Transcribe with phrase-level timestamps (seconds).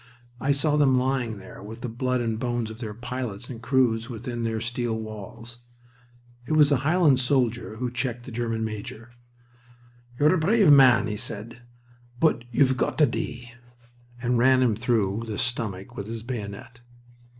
[0.39, 4.09] I saw them lying there with the blood and bones of their pilots and crews
[4.09, 5.59] within their steel walls.
[6.47, 9.11] It was a Highland soldier who checked the German major.
[10.19, 11.61] "You're a brave man," he said,
[12.19, 13.51] "but you've got to dee,"
[14.19, 16.81] and ran him through the stomach with his bayonet.